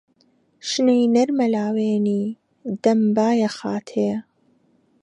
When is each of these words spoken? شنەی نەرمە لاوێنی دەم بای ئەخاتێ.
شنەی 0.69 1.03
نەرمە 1.15 1.47
لاوێنی 1.53 2.23
دەم 2.83 2.99
بای 3.15 3.39
ئەخاتێ. 3.45 4.09